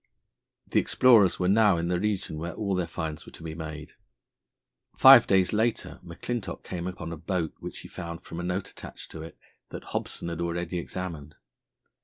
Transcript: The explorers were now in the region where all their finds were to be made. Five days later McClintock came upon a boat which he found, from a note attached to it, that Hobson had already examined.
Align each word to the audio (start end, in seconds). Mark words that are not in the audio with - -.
The 0.65 0.79
explorers 0.79 1.37
were 1.37 1.47
now 1.47 1.77
in 1.77 1.87
the 1.87 1.99
region 1.99 2.39
where 2.39 2.55
all 2.55 2.73
their 2.73 2.87
finds 2.87 3.27
were 3.27 3.31
to 3.33 3.43
be 3.43 3.53
made. 3.53 3.93
Five 4.97 5.27
days 5.27 5.53
later 5.53 5.99
McClintock 6.03 6.63
came 6.63 6.87
upon 6.87 7.11
a 7.13 7.17
boat 7.17 7.53
which 7.59 7.81
he 7.81 7.87
found, 7.87 8.23
from 8.23 8.39
a 8.39 8.43
note 8.43 8.71
attached 8.71 9.11
to 9.11 9.21
it, 9.21 9.37
that 9.69 9.83
Hobson 9.83 10.29
had 10.29 10.41
already 10.41 10.79
examined. 10.79 11.35